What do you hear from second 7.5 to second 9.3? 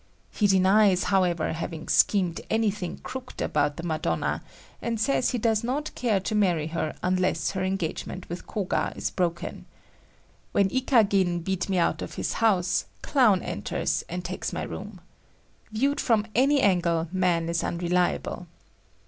her engagement with Koga is